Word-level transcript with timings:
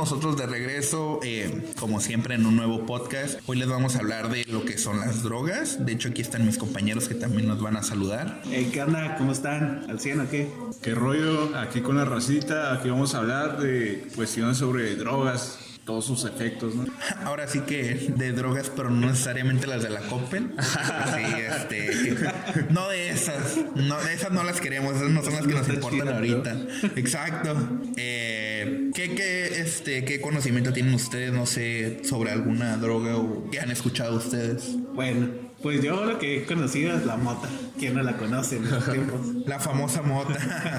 nosotros 0.00 0.34
de 0.38 0.46
regreso, 0.46 1.20
eh, 1.22 1.62
como 1.78 2.00
siempre, 2.00 2.34
en 2.34 2.46
un 2.46 2.56
nuevo 2.56 2.86
podcast. 2.86 3.38
Hoy 3.46 3.58
les 3.58 3.68
vamos 3.68 3.96
a 3.96 3.98
hablar 3.98 4.30
de 4.30 4.46
lo 4.46 4.64
que 4.64 4.78
son 4.78 4.98
las 4.98 5.22
drogas. 5.22 5.84
De 5.84 5.92
hecho, 5.92 6.08
aquí 6.08 6.22
están 6.22 6.46
mis 6.46 6.56
compañeros 6.56 7.06
que 7.06 7.14
también 7.14 7.46
nos 7.46 7.60
van 7.60 7.76
a 7.76 7.82
saludar. 7.82 8.40
¿Qué 8.72 8.82
onda? 8.82 9.16
¿Cómo 9.18 9.32
están? 9.32 9.84
¿Al 9.90 10.00
100 10.00 10.20
o 10.20 10.30
qué? 10.30 10.50
¿Qué 10.80 10.94
rollo? 10.94 11.54
Aquí 11.54 11.82
con 11.82 11.98
la 11.98 12.06
racita, 12.06 12.72
aquí 12.72 12.88
vamos 12.88 13.14
a 13.14 13.18
hablar 13.18 13.60
de 13.60 14.08
cuestiones 14.16 14.56
sobre 14.56 14.96
drogas, 14.96 15.58
todos 15.90 16.04
sus 16.04 16.24
efectos, 16.24 16.76
¿no? 16.76 16.84
Ahora 17.24 17.48
sí 17.48 17.62
que 17.62 18.12
de 18.16 18.30
drogas, 18.30 18.70
pero 18.76 18.90
no 18.90 19.08
necesariamente 19.08 19.66
las 19.66 19.82
de 19.82 19.90
la 19.90 20.02
Coppel. 20.02 20.52
Sí, 20.60 21.24
este. 21.48 21.90
No 22.70 22.88
de 22.88 23.10
esas. 23.10 23.56
No, 23.74 24.00
de 24.00 24.14
esas 24.14 24.30
no 24.30 24.44
las 24.44 24.60
queremos. 24.60 24.94
Esas 24.94 25.10
no 25.10 25.22
son 25.24 25.34
las 25.34 25.46
que 25.46 25.54
nos 25.54 25.68
importan 25.74 26.08
ahorita. 26.08 26.56
Exacto. 26.94 27.56
Eh, 27.96 28.90
¿qué, 28.94 29.16
qué, 29.16 29.60
este, 29.60 30.04
¿Qué 30.04 30.20
conocimiento 30.20 30.72
tienen 30.72 30.94
ustedes, 30.94 31.32
no 31.32 31.44
sé, 31.44 32.04
sobre 32.04 32.30
alguna 32.30 32.76
droga 32.76 33.16
o 33.16 33.50
qué 33.50 33.58
han 33.58 33.72
escuchado 33.72 34.16
ustedes? 34.16 34.76
Bueno. 34.94 35.49
Pues 35.62 35.82
yo 35.82 36.04
lo 36.06 36.18
que 36.18 36.38
he 36.38 36.44
conocido 36.46 36.96
es 36.96 37.04
la 37.04 37.16
mota. 37.18 37.46
¿Quién 37.78 37.94
no 37.94 38.02
la 38.02 38.16
conoce 38.16 38.56
en 38.56 38.64
estos 38.64 38.90
tiempos? 38.90 39.20
La 39.46 39.58
famosa 39.58 40.00
mota. 40.02 40.34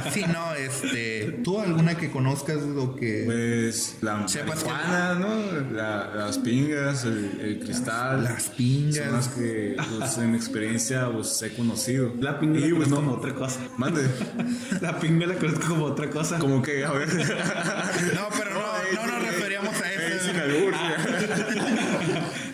sí, 0.14 0.24
no, 0.32 0.54
este. 0.56 1.40
¿Tú 1.44 1.60
alguna 1.60 1.96
que 1.96 2.10
conozcas 2.10 2.58
o 2.78 2.96
que. 2.96 3.24
Pues 3.26 3.98
la 4.02 4.28
Sepas 4.28 4.66
marihuana, 4.66 5.14
¿no? 5.16 5.36
La- 5.72 6.10
las 6.16 6.40
pingas, 6.40 7.06
el, 7.06 7.40
el 7.42 7.60
cristal. 7.60 8.24
Las 8.24 8.50
pingas. 8.50 8.96
Son 9.06 9.14
las 9.14 9.28
que 9.30 9.76
pues, 10.00 10.18
en 10.18 10.34
experiencia 10.36 11.10
pues, 11.12 11.40
he 11.44 11.54
conocido. 11.54 12.14
La 12.20 12.40
pinga 12.40 12.60
la 12.60 12.66
Y, 12.68 12.72
pues, 12.74 12.88
conozco 12.90 13.02
no- 13.02 13.08
como 13.12 13.18
otra 13.22 13.36
cosa. 13.36 13.60
Mande. 13.78 14.02
La 14.82 15.00
pinga 15.00 15.28
la 15.28 15.36
conozco 15.36 15.68
como 15.68 15.86
otra 15.86 16.10
cosa. 16.10 16.40
Como 16.40 16.62
que, 16.62 16.84
a 16.86 16.92
ver. 16.92 17.08
No, 18.16 18.28
pero 18.38 18.52
no, 18.54 19.02
no 19.02 19.12
nos 19.12 19.22
referíamos 19.28 19.76
a 19.82 19.92
eso. 19.92 20.32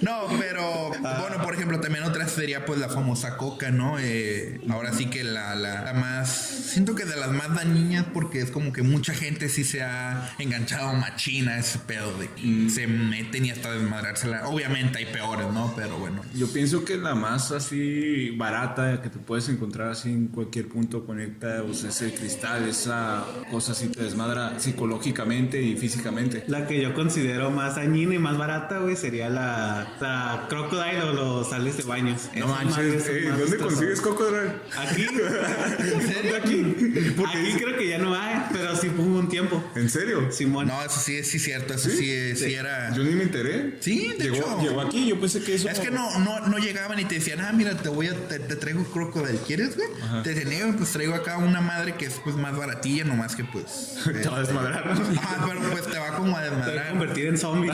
No, 0.01 0.21
pero 0.39 0.89
bueno, 1.19 1.43
por 1.43 1.53
ejemplo, 1.53 1.79
también 1.79 2.03
otra 2.03 2.16
sería 2.27 2.65
pues 2.65 2.79
la 2.79 2.89
famosa 2.89 3.37
coca, 3.37 3.71
¿no? 3.71 3.97
Eh, 3.99 4.59
ahora 4.69 4.93
sí 4.93 5.07
que 5.07 5.23
la, 5.23 5.55
la, 5.55 5.83
la 5.83 5.93
más, 5.93 6.29
siento 6.29 6.95
que 6.95 7.05
de 7.05 7.15
las 7.15 7.31
más 7.31 7.53
dañinas 7.55 8.05
porque 8.13 8.41
es 8.41 8.51
como 8.51 8.73
que 8.73 8.81
mucha 8.81 9.13
gente 9.13 9.49
sí 9.49 9.63
se 9.63 9.81
ha 9.83 10.35
enganchado 10.39 10.93
machina 10.93 11.53
a 11.53 11.59
ese 11.59 11.79
pedo 11.79 12.17
de 12.17 12.29
que 12.29 12.69
se 12.69 12.87
meten 12.87 13.45
y 13.45 13.51
hasta 13.51 13.71
desmadrársela. 13.71 14.47
Obviamente 14.47 14.99
hay 14.99 15.05
peores, 15.05 15.47
¿no? 15.53 15.73
Pero 15.75 15.97
bueno. 15.97 16.21
Yo 16.33 16.51
pienso 16.51 16.85
que 16.85 16.97
la 16.97 17.15
más 17.15 17.51
así 17.51 18.31
barata 18.31 19.01
que 19.01 19.09
te 19.09 19.19
puedes 19.19 19.49
encontrar 19.49 19.89
así 19.89 20.09
en 20.09 20.27
cualquier 20.27 20.67
punto 20.67 21.05
conecta, 21.05 21.63
pues 21.65 21.83
es 21.83 22.01
el 22.01 22.13
cristal, 22.13 22.67
esa 22.67 23.25
cosa 23.51 23.71
así 23.71 23.87
te 23.89 24.03
desmadra 24.03 24.59
psicológicamente 24.59 25.61
y 25.61 25.75
físicamente. 25.75 26.43
La 26.47 26.67
que 26.67 26.81
yo 26.81 26.93
considero 26.93 27.51
más 27.51 27.75
dañina 27.75 28.15
y 28.15 28.19
más 28.19 28.37
barata, 28.37 28.79
güey, 28.79 28.95
sería 28.95 29.29
la, 29.29 29.95
la 29.99 30.45
Crocodile 30.49 31.01
o 31.03 31.13
los 31.13 31.49
sales 31.49 31.77
de 31.77 31.83
No 32.35 32.47
manches, 32.47 33.05
¿dónde 33.37 33.57
consigues 33.57 34.01
cocodrilo? 34.01 34.53
Aquí. 34.77 35.05
¿En 35.93 36.01
serio? 36.07 36.35
Aquí. 36.37 37.13
Porque 37.15 37.37
Aquí 37.37 37.53
creo 37.53 37.77
que 37.77 37.87
ya 37.89 37.97
no 37.97 38.15
hay, 38.15 38.43
pero 38.51 38.75
sí 38.75 38.87
hubo 38.97 39.19
un 39.19 39.29
tiempo. 39.29 39.63
¿En 39.75 39.89
serio? 39.89 40.31
Simón. 40.31 40.67
No, 40.67 40.83
eso 40.83 40.99
sí 40.99 41.17
es 41.17 41.29
sí, 41.29 41.39
cierto, 41.39 41.73
eso 41.73 41.89
sí, 41.89 42.35
sí, 42.35 42.53
era. 42.53 42.93
Yo 42.93 43.03
ni 43.03 43.11
me 43.11 43.23
enteré. 43.23 43.77
Sí, 43.79 44.13
de 44.17 44.25
llegó, 44.25 44.35
hecho. 44.37 44.61
llegó 44.61 44.81
aquí, 44.81 45.07
yo 45.07 45.19
pensé 45.19 45.41
que 45.41 45.55
eso. 45.55 45.69
Es 45.69 45.79
que 45.79 45.91
no, 45.91 46.19
no, 46.19 46.39
no 46.47 46.57
llegaban 46.57 46.99
y 46.99 47.05
te 47.05 47.15
decían, 47.15 47.41
ah, 47.41 47.51
mira, 47.53 47.75
te 47.77 47.89
voy 47.89 48.07
a, 48.07 48.13
te, 48.27 48.39
te 48.39 48.55
traigo 48.55 48.83
crocodile, 48.85 49.39
¿quieres, 49.45 49.75
güey? 49.75 49.87
Te 50.23 50.33
decían, 50.33 50.51
"Eh, 50.51 50.73
pues 50.77 50.91
traigo 50.91 51.13
acá 51.15 51.37
una 51.37 51.61
madre 51.61 51.95
que 51.95 52.05
es 52.05 52.13
pues 52.23 52.35
más 52.35 52.55
baratilla, 52.55 53.03
nomás 53.03 53.35
que 53.35 53.43
pues. 53.43 53.95
Te 54.03 54.29
va 54.29 54.37
a 54.37 54.41
desmadrar. 54.41 54.95
Ah, 55.19 55.45
pero 55.47 55.59
pues 55.71 55.85
te 55.87 55.97
va 55.99 56.15
como 56.15 56.37
a 56.37 56.41
Te 56.41 56.49
voy 56.49 56.55
a 56.59 56.65
desmadrar. 56.65 56.89
convertir 56.91 57.25
en 57.27 57.37
zombie. 57.37 57.71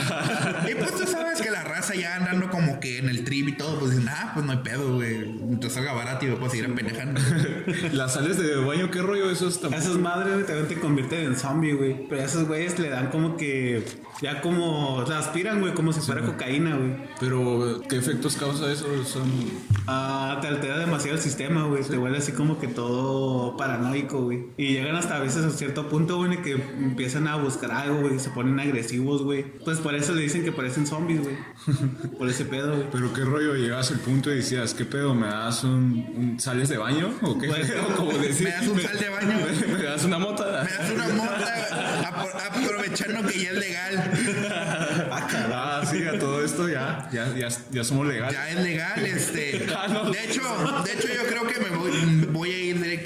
Y 0.70 0.76
pues 0.76 0.92
tú 0.96 1.06
sabes 1.08 1.42
que 1.42 1.52
la 1.52 1.64
raza 1.64 1.94
ya 1.96 2.16
andando 2.16 2.50
como 2.50 2.80
que 2.80 2.98
en 2.98 3.10
el 3.10 3.24
trip 3.24 3.50
y 3.50 3.52
todo, 3.58 3.80
pues 3.80 3.92
dicen, 3.92 4.08
ah, 4.10 4.32
pues 4.34 4.46
no 4.46 4.52
hay 4.52 4.58
pedo, 4.60 4.96
güey. 4.96 5.58
Te 5.60 5.70
salga 5.70 5.94
barato 5.94 6.26
y 6.26 6.30
me 6.30 6.36
puedo 6.36 6.50
seguir 6.50 6.66
apendejando. 6.66 7.20
Las 7.94 8.14
sales 8.14 8.38
de 8.38 8.56
baño, 8.56 8.90
¿qué 8.92 9.02
rollo? 9.02 9.30
Eso 9.30 9.48
está. 9.48 9.68
Esas 9.70 9.98
madres, 9.98 10.34
güey, 10.34 10.46
también 10.46 10.68
te 10.68 10.80
convierten 10.80 11.26
en 11.26 11.36
zombie, 11.36 11.74
güey. 11.74 12.08
Pero 12.08 12.22
a 12.22 12.26
esos 12.26 12.48
güeyes 12.48 12.78
le 12.80 12.90
dan 12.90 13.10
como 13.10 13.38
que. 13.38 13.84
Ya 14.22 14.42
como. 14.42 15.04
La 15.08 15.20
aspiran, 15.20 15.60
güey, 15.60 15.74
como 15.74 15.94
si 15.94 16.02
fuera 16.02 16.22
cocaína, 16.22 16.76
güey. 16.76 16.96
Pero, 17.20 17.82
¿qué 17.90 17.98
efectos 17.98 18.36
causa 18.36 18.72
eso? 18.72 18.86
Son. 19.06 19.30
Ah, 19.88 20.40
te 20.42 20.48
altera 20.48 20.80
demasiado 20.80 21.18
el 21.18 21.22
sistema, 21.22 21.66
güey. 21.66 21.84
Te 21.84 21.98
vuelve 21.98 22.18
así 22.18 22.32
como 22.32 22.60
que 22.60 22.68
todo 22.68 23.58
paranoico, 23.58 24.22
güey. 24.22 24.46
Y 24.58 24.74
llegan 24.74 24.96
hasta 24.96 25.18
a 25.18 25.20
veces 25.20 25.44
a 25.46 25.50
cierto 25.50 25.90
punto, 25.90 26.18
güey, 26.18 26.32
en 26.32 26.38
el 26.38 26.44
que 26.44 26.52
empiezan 26.52 27.28
a 27.28 27.36
buscar 27.36 27.72
algo, 27.72 28.02
güey. 28.02 28.20
Se 28.20 28.30
ponen 28.30 28.60
agresivos, 28.60 29.24
güey. 29.24 29.44
Pues 29.64 29.80
por 29.80 29.96
eso 29.96 30.14
le 30.14 30.22
dicen 30.22 30.44
que 30.44 30.52
parecen 30.52 30.88
zombies, 30.88 31.22
güey. 31.22 31.36
por 32.18 32.30
ese 32.30 32.46
pedo, 32.46 32.76
güey. 32.76 32.88
Pero, 32.92 33.14
¿qué 33.14 33.26
rollo? 33.26 33.56
Llegas 33.56 33.92
al 33.92 34.00
punto 34.00 34.23
y 34.32 34.36
decías, 34.38 34.74
¿qué 34.74 34.86
pedo? 34.86 35.14
¿Me 35.16 35.28
das 35.28 35.64
un. 35.64 35.72
un- 36.16 36.40
¿Sales 36.40 36.70
de 36.70 36.78
baño? 36.78 37.14
¿O 37.22 37.38
qué? 37.38 37.48
Pues, 37.48 37.72
O 37.72 37.96
como 37.96 38.12
decir, 38.14 38.46
¿Me 38.48 38.52
das 38.52 38.68
un 38.68 38.80
sal 38.82 39.00
de 39.00 39.10
baño? 39.10 39.38
¿Me, 39.68 39.68
me 39.78 39.84
das 39.84 40.04
una 40.04 40.20
mota? 40.20 40.64
Me 40.64 40.72
das 40.72 40.92
una 40.92 41.08
mota 41.10 42.10
apro- 42.12 42.64
aprovechando 42.64 43.28
que 43.28 43.40
ya 43.44 43.50
es 43.52 43.58
legal. 43.58 44.12
Ah, 45.54 45.82
sí, 45.90 46.04
a 46.08 46.18
todo 46.20 46.44
esto 46.44 46.68
ya, 46.70 47.08
ya, 47.12 47.34
ya, 47.36 47.48
ya 47.72 47.84
somos 47.84 48.08
legales. 48.08 48.36
Ya 48.36 48.50
es 48.50 48.60
legal, 48.64 49.06
este. 49.06 49.66
Ah, 49.78 49.88
no. 49.88 50.12
De 50.12 50.24
hecho, 50.24 50.42
de 50.86 50.94
hecho, 50.94 51.08
yo 51.08 51.24
creo 51.28 51.48
que 51.48 51.60
me 51.60 51.70
voy, 51.76 52.28
voy 52.32 52.52
a 52.52 52.58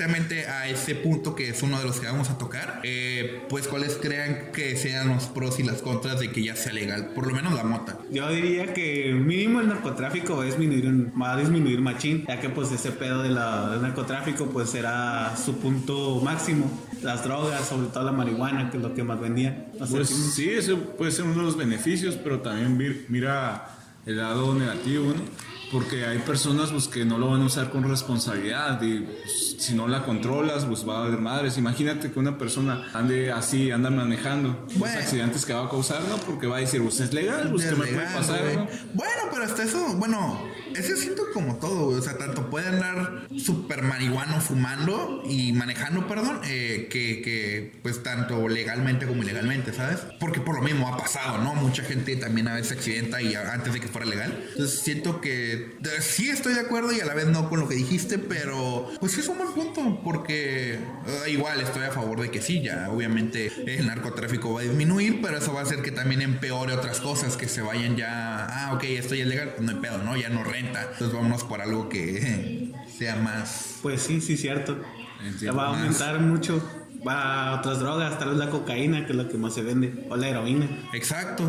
directamente 0.01 0.45
a 0.47 0.67
ese 0.69 0.93
punto 0.95 1.33
que 1.33 1.49
es 1.49 1.63
uno 1.63 1.79
de 1.79 1.85
los 1.85 1.99
que 1.99 2.05
vamos 2.05 2.29
a 2.29 2.37
tocar. 2.37 2.81
Eh, 2.83 3.41
pues, 3.49 3.67
¿cuáles 3.67 3.97
crean 3.99 4.51
que 4.53 4.75
sean 4.77 5.07
los 5.09 5.25
pros 5.25 5.59
y 5.59 5.63
las 5.63 5.81
contras 5.81 6.19
de 6.19 6.31
que 6.31 6.43
ya 6.43 6.55
sea 6.55 6.71
legal? 6.73 7.09
Por 7.15 7.25
lo 7.27 7.33
menos 7.33 7.53
la 7.53 7.63
mota. 7.63 7.97
Yo 8.11 8.29
diría 8.29 8.73
que 8.75 9.11
mínimo 9.13 9.59
el 9.59 9.67
narcotráfico 9.67 10.37
va 10.37 10.43
a 10.43 10.45
disminuir, 10.45 10.85
va 11.19 11.33
a 11.33 11.37
disminuir 11.37 11.81
machín, 11.81 12.25
ya 12.27 12.39
que 12.39 12.49
pues 12.49 12.71
ese 12.71 12.91
pedo 12.91 13.23
de 13.23 13.29
la- 13.29 13.69
del 13.71 13.81
narcotráfico 13.81 14.45
pues 14.51 14.69
será 14.69 15.35
su 15.35 15.57
punto 15.57 16.21
máximo. 16.23 16.69
Las 17.01 17.23
drogas, 17.23 17.67
sobre 17.67 17.87
todo 17.87 18.03
la 18.03 18.11
marihuana, 18.11 18.69
que 18.69 18.77
es 18.77 18.83
lo 18.83 18.93
que 18.93 19.03
más 19.03 19.19
vendían. 19.19 19.65
O 19.79 19.85
sea, 19.87 19.97
Pues 19.97 20.09
sí- 20.09 20.49
eso 20.49 20.79
puede 20.97 21.11
ser 21.11 21.25
uno 21.25 21.37
de 21.37 21.43
los 21.43 21.57
beneficios, 21.57 22.15
pero 22.23 22.41
también 22.41 23.05
mira 23.09 23.67
el 24.05 24.17
lado 24.17 24.53
negativo, 24.53 25.07
¿no? 25.07 25.56
Porque 25.72 26.05
hay 26.05 26.19
personas 26.19 26.72
pues, 26.72 26.88
que 26.88 27.03
no 27.03 27.17
lo 27.17 27.29
van 27.31 27.41
a 27.41 27.45
usar 27.45 27.69
con 27.72 27.83
responsabilidad 27.83 28.81
y 28.81 29.00
pues, 29.00 29.55
si 29.59 29.73
no 29.75 29.88
la 29.88 30.03
controlas, 30.03 30.66
pues 30.66 30.88
va 30.88 31.00
a 31.00 31.05
haber 31.05 31.19
madres. 31.19 31.57
Imagínate 31.57 32.11
que 32.11 32.19
una 32.19 32.38
persona 32.38 32.88
ande 32.94 33.31
así, 33.31 33.72
anda 33.72 33.89
manejando 33.89 34.66
Bueno. 34.75 34.95
los 34.95 35.03
accidentes 35.03 35.45
que 35.45 35.53
va 35.53 35.66
a 35.66 35.69
causar, 35.69 36.01
¿no? 36.03 36.17
Porque 36.17 36.47
va 36.47 36.57
a 36.57 36.59
decir, 36.59 36.81
pues 36.81 37.00
es 37.00 37.13
legal, 37.13 37.50
pues 37.51 37.66
Es 37.66 37.72
que 37.72 37.75
me 37.75 37.88
puede 37.88 38.06
pasar. 38.07 38.41
¿no? 38.56 38.67
Bueno, 38.94 39.22
pero 39.31 39.44
hasta 39.44 39.63
eso, 39.63 39.94
bueno, 39.95 40.41
ese 40.75 40.95
siento 40.95 41.23
como 41.33 41.57
todo, 41.57 41.85
güey. 41.88 41.97
O 41.97 42.01
sea, 42.01 42.17
tanto 42.17 42.50
puede 42.50 42.67
andar 42.67 43.27
súper 43.38 43.83
marihuano 43.83 44.39
fumando 44.39 45.23
y 45.27 45.51
manejando, 45.53 46.07
perdón, 46.07 46.39
eh, 46.45 46.88
que, 46.89 47.22
que, 47.22 47.79
pues 47.81 48.03
tanto 48.03 48.47
legalmente 48.47 49.06
como 49.06 49.23
ilegalmente, 49.23 49.73
¿sabes? 49.73 50.00
Porque 50.19 50.39
por 50.39 50.56
lo 50.56 50.61
mismo 50.61 50.88
ha 50.88 50.97
pasado, 50.97 51.39
¿no? 51.39 51.56
Mucha 51.56 51.83
gente 51.83 52.16
también 52.16 52.47
a 52.47 52.53
veces 52.56 52.73
accidenta 52.73 53.22
y 53.22 53.35
antes 53.35 53.73
de 53.73 53.79
que 53.79 53.88
fuera 53.88 54.06
legal. 54.06 54.38
Entonces 54.51 54.79
siento 54.79 55.19
que 55.19 55.56
sí 56.01 56.30
estoy 56.30 56.54
de 56.54 56.62
acuerdo 56.62 56.92
y 56.92 57.00
a 57.00 57.06
la 57.06 57.13
vez 57.13 57.27
no 57.27 57.50
con 57.50 57.59
lo 57.59 57.68
que 57.68 57.75
dijiste, 57.75 58.18
pero 58.18 58.89
pues 59.00 59.13
sí 59.13 59.21
es 59.21 59.27
un 59.27 59.38
buen 59.38 59.51
punto 59.54 60.01
porque 60.04 60.74
eh, 60.74 60.80
igual 61.30 61.59
estoy 61.62 61.83
a 61.83 61.92
favor 61.92 62.21
de 62.21 62.31
que 62.31 62.42
sí, 62.42 62.62
ya 62.62 62.89
obviamente 62.89 63.51
el 63.65 63.88
narcotráfico 63.88 64.54
va 64.54 64.62
a 64.62 64.63
disminuir, 64.63 65.21
pero 65.21 65.38
eso 65.38 65.54
va 65.54 65.62
a 65.62 65.63
hacer 65.63 65.81
que 65.81 65.92
también 65.92 66.21
empeore 66.21 66.74
otras 66.74 67.00
cosas, 67.00 67.38
que 67.38 67.48
se 67.48 67.62
vayan 67.62 67.95
ya, 67.95 68.45
ah, 68.45 68.74
ok, 68.74 68.83
esto 68.83 69.15
ya 69.15 69.24
es 69.24 69.30
legal, 69.30 69.54
pues 69.56 69.62
no 69.62 69.71
hay 69.71 69.81
pedo, 69.81 69.98
¿no? 70.00 70.15
Ya 70.15 70.30
no 70.30 70.44
renta. 70.44 70.81
Entonces 70.83 71.13
vámonos 71.13 71.44
por 71.44 71.62
algo 71.62 71.89
que 71.89 72.74
sea 72.98 73.15
más... 73.15 73.80
Pues 73.81 74.01
sí, 74.01 74.21
sí, 74.21 74.38
cierto. 74.38 74.77
Va 75.56 75.65
a 75.65 75.68
aumentar 75.69 76.19
mucho. 76.19 76.62
Va 77.07 77.50
a 77.50 77.60
otras 77.60 77.80
drogas, 77.80 78.18
tal 78.18 78.30
vez 78.30 78.38
la 78.38 78.50
cocaína, 78.50 79.06
que 79.06 79.12
es 79.12 79.18
lo 79.18 79.30
que 79.30 79.38
más 79.38 79.53
se 79.53 79.62
vende, 79.62 80.06
o 80.10 80.18
la 80.18 80.30
heroína. 80.30 80.68
Exacto. 80.94 81.44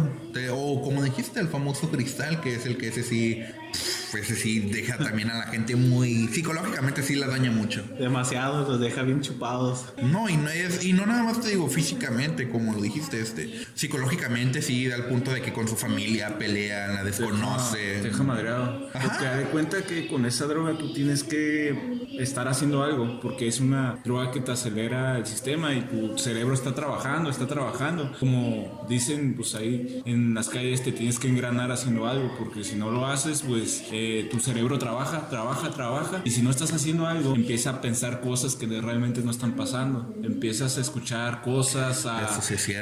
O 0.53 0.83
como 0.83 1.03
dijiste, 1.03 1.41
el 1.41 1.49
famoso 1.49 1.91
cristal, 1.91 2.41
que 2.41 2.55
es 2.55 2.67
el 2.67 2.77
que 2.77 2.89
ese 2.89 3.03
sí, 3.03 3.43
pff, 3.73 4.15
ese 4.15 4.37
sí 4.37 4.61
deja 4.61 4.99
también 4.99 5.31
a 5.31 5.39
la 5.39 5.47
gente 5.47 5.77
muy... 5.77 6.29
Psicológicamente 6.29 7.03
sí 7.03 7.15
la 7.15 7.27
daña 7.27 7.51
mucho. 7.51 7.83
Demasiados, 7.99 8.69
los 8.69 8.81
deja 8.81 9.03
bien 9.03 9.21
chupados. 9.21 9.87
No, 10.03 10.29
y 10.29 10.37
no 10.37 10.49
es, 10.49 10.85
y 10.85 10.93
no 10.93 11.07
nada 11.07 11.23
más 11.23 11.41
te 11.41 11.49
digo 11.49 11.69
físicamente, 11.69 12.49
como 12.49 12.73
lo 12.73 12.81
dijiste, 12.81 13.21
este, 13.21 13.67
psicológicamente 13.75 14.63
sí, 14.63 14.87
da 14.87 14.97
al 14.97 15.07
punto 15.07 15.33
de 15.33 15.43
que 15.43 15.53
con 15.53 15.69
su 15.69 15.77
familia 15.77 16.39
pelea, 16.39 16.89
la 16.89 17.05
desconoce. 17.05 17.79
Te 17.79 18.09
deja 18.09 18.23
madreado. 18.23 18.89
Porque 18.93 19.25
da 19.25 19.37
de 19.37 19.45
cuenta 19.45 19.83
que 19.83 20.07
con 20.09 20.27
esa 20.27 20.47
droga 20.47 20.77
tú 20.77 20.93
tienes 20.93 21.25
que 21.25 21.99
estar 22.19 22.49
haciendo 22.49 22.83
algo, 22.83 23.21
porque 23.21 23.47
es 23.49 23.61
una 23.61 23.99
droga 24.05 24.31
que 24.31 24.41
te 24.41 24.53
acelera 24.53 25.19
el 25.19 25.27
sistema 25.27 25.75
y 25.75 25.83
tu 25.83 26.19
cerebro 26.19 26.55
está 26.55 26.75
trabajando, 26.75 27.31
está 27.31 27.47
trabajando. 27.47 28.13
Como 28.19 28.87
dicen, 28.89 29.35
pues 29.35 29.55
ahí 29.55 30.03
en 30.05 30.35
las 30.35 30.49
calles 30.49 30.83
te 30.83 30.93
tienes 30.93 31.19
que 31.19 31.29
engranar 31.29 31.71
haciendo 31.73 32.07
algo, 32.07 32.35
porque 32.39 32.65
si 32.65 32.77
no 32.77 32.91
lo 32.91 33.07
haces, 33.07 33.43
pues 33.43 33.58
eh, 33.93 34.29
tu 34.31 34.41
cerebro 34.41 34.79
trabaja, 34.79 35.29
trabaja, 35.29 35.71
trabaja. 35.71 36.23
Y 36.25 36.31
si 36.31 36.43
no 36.43 36.51
estás 36.51 36.73
haciendo 36.73 37.07
algo, 37.07 37.35
empieza 37.35 37.71
a 37.71 37.81
pensar 37.81 38.21
cosas 38.21 38.57
que 38.57 38.67
realmente 38.67 39.21
no 39.23 39.31
están 39.31 39.53
pasando. 39.53 40.15
Empiezas 40.23 40.79
a 40.79 40.81
escuchar 40.81 41.43
cosas, 41.43 42.07
a 42.07 42.29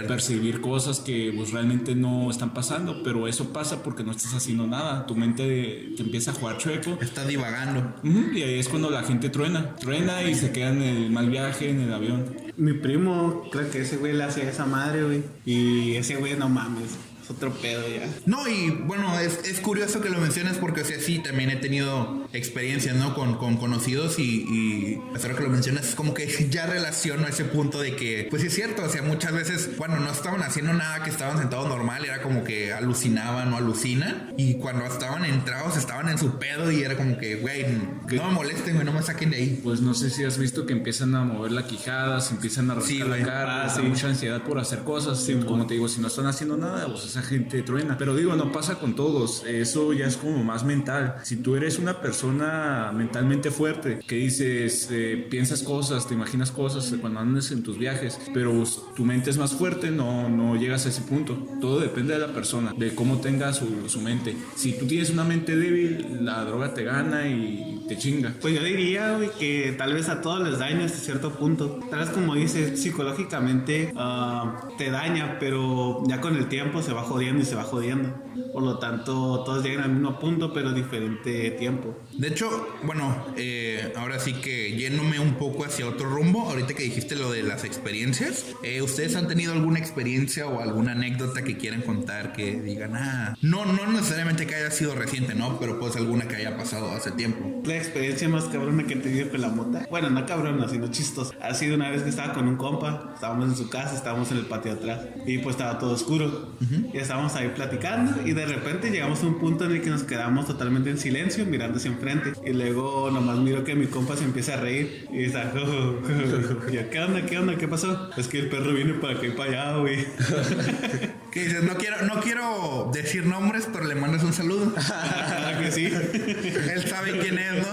percibir 0.07 0.61
cosas 0.61 1.01
que 1.01 1.33
pues, 1.35 1.53
realmente 1.53 1.95
no 1.95 2.31
están 2.31 2.55
pasando. 2.55 3.03
Pero 3.03 3.29
eso 3.29 3.53
pasa 3.53 3.83
porque 3.83 4.05
no 4.05 4.13
estás 4.13 4.35
haciendo 4.35 4.67
nada. 4.67 5.07
Tu 5.07 5.15
mente 5.15 5.93
te 5.97 6.03
empieza 6.03 6.31
a 6.31 6.35
jugar 6.35 6.59
chueco. 6.59 6.99
Está 7.01 7.25
divagando. 7.25 7.95
y 8.03 8.43
ahí 8.43 8.59
es 8.59 8.69
cuando 8.69 8.91
la 8.91 9.03
gente 9.03 9.29
truena. 9.29 9.75
Truena 9.77 10.23
y 10.23 10.35
se 10.35 10.53
queda 10.53 10.71
en 10.71 10.83
el 10.83 11.11
mal 11.11 11.31
viaje, 11.31 11.71
en 11.71 11.81
el 11.81 11.93
avión. 11.93 12.25
Mi 12.57 12.73
primo, 12.73 13.49
creo 13.51 13.71
que 13.71 13.83
ese 13.83 13.97
güey 13.99 14.13
le 14.15 14.25
hacía 14.25 14.49
esa 14.49 14.67
madre, 14.67 15.05
güey. 15.05 15.23
Y 15.45 15.95
ese 15.97 16.17
güey, 16.17 16.37
no 16.37 16.49
mames 16.49 16.97
otro 17.31 17.53
pedo 17.53 17.87
ya. 17.89 18.09
No, 18.27 18.49
y 18.49 18.71
bueno, 18.71 19.19
es, 19.19 19.41
es 19.45 19.61
curioso 19.61 20.01
que 20.01 20.09
lo 20.09 20.19
menciones 20.19 20.59
porque, 20.59 20.83
o 20.83 20.85
sea, 20.85 21.01
sí, 21.01 21.19
también 21.19 21.51
he 21.51 21.57
tenido 21.57 22.26
experiencias, 22.37 22.97
¿no? 22.97 23.15
Con, 23.15 23.37
con 23.37 23.57
conocidos 23.57 24.19
y, 24.19 24.23
y 24.23 25.01
ahora 25.15 25.35
que 25.35 25.43
lo 25.43 25.51
mencionas, 25.51 25.89
es 25.89 25.95
como 25.95 26.15
que 26.15 26.27
ya 26.51 26.67
relaciono 26.67 27.27
ese 27.27 27.45
punto 27.45 27.81
de 27.81 27.97
que, 27.97 28.27
pues 28.31 28.43
es 28.43 28.55
cierto, 28.55 28.85
o 28.85 28.89
sea, 28.89 29.03
muchas 29.03 29.33
veces 29.33 29.71
cuando 29.77 29.99
no 29.99 30.11
estaban 30.11 30.43
haciendo 30.43 30.73
nada, 30.73 31.03
que 31.03 31.11
estaban 31.11 31.39
sentados 31.39 31.69
normal, 31.69 32.05
era 32.05 32.23
como 32.23 32.45
que 32.45 32.73
alucinaban 32.73 33.53
o 33.53 33.57
alucinan. 33.57 34.35
Y 34.37 34.55
cuando 34.55 34.85
estaban 34.85 35.25
entrados, 35.25 35.77
estaban 35.77 36.09
en 36.09 36.19
su 36.19 36.39
pedo 36.39 36.71
y 36.71 36.83
era 36.83 36.97
como 36.97 37.19
que, 37.19 37.37
güey, 37.37 37.65
no 37.67 38.29
me 38.29 38.33
molesten, 38.33 38.75
güey, 38.75 38.85
no 38.85 38.93
me 38.93 39.03
saquen 39.03 39.31
de 39.31 39.37
ahí. 39.37 39.61
Pues 39.63 39.81
no 39.81 39.95
sé 39.95 40.11
si 40.11 40.25
has 40.25 40.39
visto 40.39 40.67
que 40.67 40.73
empiezan 40.73 41.15
a 41.15 41.25
mover 41.25 41.53
la 41.53 41.67
quijada, 41.67 42.21
se 42.21 42.35
empiezan 42.35 42.71
a 42.71 42.75
rascar 42.75 43.07
la 43.07 43.25
cara, 43.25 43.67
ah, 43.67 43.83
mucha 43.83 44.09
ansiedad 44.09 44.43
por 44.43 44.59
hacer 44.59 44.81
cosas. 44.81 45.23
Sí, 45.23 45.35
como 45.47 45.67
te 45.67 45.75
digo, 45.75 45.89
si 45.89 46.01
no 46.01 46.09
están 46.09 46.27
haciendo 46.27 46.57
nada, 46.57 46.87
pues 46.87 47.05
esa 47.05 47.23
gente 47.23 47.63
truena. 47.63 47.97
Pero 47.99 48.15
digo, 48.15 48.35
no 48.37 48.53
pasa 48.53 48.77
con 48.77 48.95
todos. 48.95 49.45
Eso 49.47 49.93
ya 49.93 50.07
es 50.07 50.17
como 50.17 50.43
más 50.45 50.65
mental. 50.65 51.17
Si 51.23 51.37
tú 51.37 51.57
eres 51.57 51.79
una 51.79 52.01
persona 52.01 52.26
mentalmente 52.33 53.51
fuerte, 53.51 54.01
que 54.07 54.17
dices, 54.17 54.89
eh, 54.91 55.27
piensas 55.31 55.63
cosas, 55.63 56.07
te 56.07 56.15
imaginas 56.15 56.51
cosas 56.51 56.95
cuando 57.01 57.21
andas 57.21 57.51
en 57.51 57.63
tus 57.63 57.79
viajes, 57.79 58.19
pero 58.33 58.65
tu 58.95 59.05
mente 59.05 59.31
es 59.31 59.39
más 59.39 59.53
fuerte, 59.53 59.91
no, 59.91 60.29
no 60.29 60.57
llegas 60.57 60.87
a 60.87 60.89
ese 60.89 61.03
punto. 61.03 61.35
Todo 61.61 61.81
depende 61.81 62.15
de 62.15 62.21
la 62.21 62.33
persona, 62.33 62.73
de 62.77 62.95
cómo 62.95 63.21
tenga 63.21 63.53
su, 63.53 63.89
su 63.89 64.01
mente. 64.01 64.37
Si 64.55 64.73
tú 64.79 64.87
tienes 64.87 65.11
una 65.11 65.25
mente 65.25 65.57
débil, 65.57 66.25
la 66.25 66.45
droga 66.45 66.75
te 66.75 66.85
gana 66.85 67.29
y 67.29 67.76
te 67.89 67.97
chinga. 67.97 68.35
Pues 68.41 68.55
yo 68.55 68.63
diría, 68.63 69.19
que 69.39 69.75
tal 69.77 69.95
vez 69.95 70.09
a 70.09 70.21
todos 70.21 70.47
les 70.49 70.59
daña 70.59 70.85
hasta 70.85 70.99
cierto 70.99 71.31
punto. 71.33 71.81
Tal 71.91 72.01
vez 72.01 72.11
como 72.11 72.35
dices, 72.35 72.81
psicológicamente 72.81 73.93
ah, 73.97 74.69
te 74.79 74.91
daña, 74.91 75.39
pero 75.39 76.03
ya 76.07 76.21
con 76.21 76.37
el 76.37 76.49
tiempo 76.49 76.83
se 76.83 76.93
va 76.93 77.03
jodiendo 77.03 77.43
y 77.43 77.45
se 77.45 77.55
va 77.55 77.63
jodiendo. 77.63 78.15
Por 78.53 78.63
lo 78.63 78.79
tanto, 78.79 79.43
todos 79.45 79.65
llegan 79.65 79.85
al 79.85 79.93
mismo 79.93 80.19
punto, 80.19 80.53
pero 80.53 80.73
diferente 80.73 81.51
tiempo. 81.53 81.97
De 82.13 82.29
hecho, 82.29 82.69
bueno, 82.83 83.27
eh, 83.37 83.93
ahora 83.97 84.19
sí 84.19 84.35
que 84.35 84.77
yéndome 84.77 85.21
un 85.21 85.35
poco 85.35 85.65
hacia 85.65 85.87
otro 85.87 86.09
rumbo, 86.09 86.49
ahorita 86.49 86.75
que 86.75 86.83
dijiste 86.83 87.17
lo 87.17 87.31
de 87.31 87.43
las 87.43 87.65
experiencias, 87.65 88.47
eh, 88.63 88.83
¿ustedes 88.83 89.17
han 89.17 89.29
tenido 89.29 89.53
alguna 89.53 89.79
experiencia 89.79 90.47
o 90.47 90.61
alguna 90.61 90.93
anécdota 90.93 91.43
que 91.43 91.57
quieran 91.57 91.83
contar 91.83 92.33
que 92.33 92.61
digan, 92.61 92.97
ah, 92.97 93.37
no, 93.43 93.65
no 93.65 93.87
necesariamente 93.93 94.47
que 94.47 94.55
haya 94.55 94.71
sido 94.71 94.95
reciente, 94.95 95.35
¿no? 95.35 95.59
Pero 95.59 95.79
pues 95.79 95.97
alguna 95.97 96.29
que 96.29 96.37
haya 96.37 96.57
pasado 96.57 96.91
hace 96.93 97.11
tiempo 97.13 97.63
experiencia 97.79 98.29
más 98.29 98.45
cabrona 98.45 98.85
que 98.85 98.95
he 98.95 98.97
tenido 98.97 99.29
con 99.29 99.41
la 99.41 99.49
mota. 99.49 99.87
Bueno, 99.91 100.11
no 100.11 100.25
cabrona, 100.27 100.69
sino 100.69 100.89
chistos. 100.89 101.33
Ha 101.41 101.55
sido 101.55 101.77
una 101.77 101.91
vez 101.91 102.03
que 102.03 102.11
estaba 102.11 102.33
con 102.33 102.49
un 102.49 102.57
compa, 102.57 103.13
estábamos 103.15 103.49
en 103.49 103.57
su 103.57 103.69
casa, 103.69 103.95
estábamos 103.95 104.31
en 104.33 104.39
el 104.39 104.47
patio 104.47 104.73
atrás 104.73 105.01
y 105.27 105.39
pues 105.39 105.57
estaba 105.57 105.79
todo 105.79 105.93
oscuro. 105.93 106.53
Y 106.93 106.97
estábamos 106.99 107.35
ahí 107.35 107.53
platicando 107.55 108.27
y 108.27 108.33
de 108.33 108.47
repente 108.47 108.91
llegamos 108.91 109.23
a 109.23 109.27
un 109.27 109.39
punto 109.39 109.65
en 109.65 109.73
el 109.73 109.83
que 109.83 109.91
nos 109.91 110.03
quedamos 110.03 110.47
totalmente 110.47 110.91
en 110.91 110.99
silencio 110.99 111.45
mirando 111.47 111.79
hacia 111.79 111.91
enfrente. 111.91 112.33
Y 112.45 112.53
luego 112.53 113.11
nomás 113.11 113.39
miro 113.39 113.65
que 113.65 113.75
mi 113.75 113.87
compa 113.87 114.17
se 114.17 114.25
empieza 114.25 114.55
a 114.55 114.57
reír 114.59 115.07
y 115.13 115.25
está, 115.25 115.53
¿qué 115.53 117.01
onda? 117.01 117.27
¿Qué 117.27 117.39
onda? 117.39 117.57
¿Qué 117.57 117.69
pasó? 117.69 118.11
Es 118.17 118.29
que 118.29 118.39
el 118.39 118.49
perro 118.49 118.73
viene 118.73 118.95
para 118.95 119.19
acá 119.19 119.27
y 119.27 119.31
para 119.31 119.51
allá, 119.51 119.77
güey. 119.79 120.07
¿Qué 121.37 121.45
dices? 121.45 121.65
No 121.65 121.77
quiero, 121.77 122.01
no 122.07 122.23
quiero 122.23 122.91
decir 122.95 123.27
nombres, 123.27 123.69
pero 123.71 123.85
le 123.85 123.95
mandas 123.95 124.23
un 124.23 124.33
saludo. 124.33 124.73
que 125.61 125.71
sí. 125.71 125.85
Él 125.85 126.89
sabe 126.89 127.19
quién 127.19 127.39
es, 127.39 127.67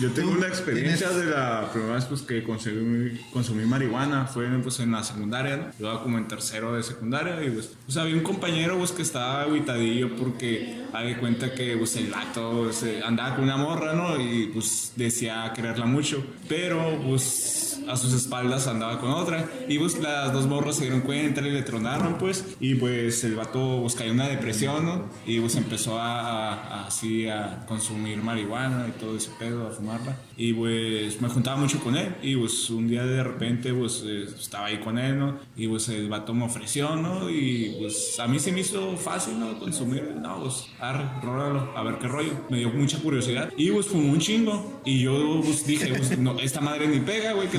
yo 0.00 0.10
tengo 0.10 0.32
una 0.32 0.48
experiencia 0.48 1.10
de 1.10 1.26
la 1.26 1.70
primera 1.70 1.94
vez 1.94 2.06
pues, 2.06 2.22
que 2.22 2.42
consumí, 2.42 3.16
consumí 3.32 3.64
marihuana, 3.64 4.26
fue 4.26 4.48
pues, 4.60 4.80
en 4.80 4.90
la 4.90 5.04
secundaria, 5.04 5.56
yo 5.78 5.86
estaba 5.86 6.02
como 6.02 6.18
en 6.18 6.26
tercero 6.26 6.74
de 6.74 6.82
secundaria 6.82 7.44
y 7.44 7.50
pues, 7.50 7.70
pues 7.84 7.96
había 7.96 8.16
un 8.16 8.22
compañero 8.22 8.76
pues, 8.78 8.90
que 8.90 9.02
estaba 9.02 9.42
aguitadillo 9.42 10.16
porque 10.16 10.84
había 10.92 11.20
cuenta 11.20 11.54
que 11.54 11.76
pues, 11.76 11.94
el 11.94 12.10
vato 12.10 12.70
andaba 13.04 13.36
con 13.36 13.44
una 13.44 13.56
morra, 13.56 13.92
¿no? 13.92 14.20
Y 14.20 14.48
pues 14.48 14.92
decía 14.96 15.52
quererla 15.54 15.86
mucho, 15.86 16.26
pero 16.48 17.00
pues 17.06 17.71
a 17.88 17.96
sus 17.96 18.12
espaldas 18.12 18.66
andaba 18.66 18.98
con 19.00 19.10
otra. 19.10 19.48
Y 19.68 19.78
pues 19.78 19.98
las 19.98 20.32
dos 20.32 20.46
morras 20.46 20.76
se 20.76 20.82
dieron 20.82 21.00
cuenta 21.00 21.40
y 21.40 21.50
le 21.50 21.62
tronaron, 21.62 22.18
pues. 22.18 22.56
Y 22.60 22.74
pues 22.74 23.24
el 23.24 23.34
vato 23.34 23.78
pues 23.82 23.94
cayó 23.94 24.10
en 24.10 24.16
una 24.16 24.28
depresión, 24.28 24.84
¿no? 24.84 25.04
Y 25.26 25.40
pues 25.40 25.56
empezó 25.56 25.98
a, 25.98 26.86
así 26.86 27.28
a 27.28 27.64
consumir 27.66 28.18
marihuana 28.22 28.86
y 28.88 28.98
todo 29.00 29.16
ese 29.16 29.30
pedo, 29.38 29.66
a 29.66 29.70
fumarla. 29.70 30.16
Y 30.36 30.52
pues 30.52 31.20
me 31.20 31.28
juntaba 31.28 31.56
mucho 31.56 31.80
con 31.80 31.96
él. 31.96 32.14
Y 32.22 32.36
pues 32.36 32.70
un 32.70 32.88
día 32.88 33.04
de 33.04 33.22
repente 33.22 33.72
pues 33.72 34.02
eh, 34.06 34.24
estaba 34.24 34.66
ahí 34.66 34.78
con 34.78 34.98
él, 34.98 35.18
¿no? 35.18 35.36
Y 35.56 35.68
pues 35.68 35.88
el 35.88 36.08
vato 36.08 36.34
me 36.34 36.44
ofreció, 36.44 36.96
¿no? 36.96 37.30
Y 37.30 37.76
pues 37.78 38.18
a 38.18 38.26
mí 38.26 38.38
se 38.38 38.52
me 38.52 38.60
hizo 38.60 38.96
fácil, 38.96 39.38
¿no? 39.38 39.58
Consumir. 39.58 40.14
No, 40.20 40.40
pues 40.40 40.66
arre, 40.80 41.04
róralo, 41.22 41.76
a 41.76 41.82
ver 41.82 41.98
qué 41.98 42.08
rollo. 42.08 42.32
Me 42.50 42.58
dio 42.58 42.70
mucha 42.70 42.98
curiosidad. 42.98 43.52
Y 43.56 43.70
pues 43.70 43.86
fumó 43.86 44.12
un 44.12 44.18
chingo. 44.18 44.80
Y 44.84 45.00
yo 45.00 45.40
pues 45.44 45.66
dije, 45.66 45.92
pues 45.94 46.18
no, 46.18 46.38
esta 46.38 46.60
madre 46.60 46.88
ni 46.88 47.00
pega, 47.00 47.32
güey, 47.32 47.48
qué 47.48 47.58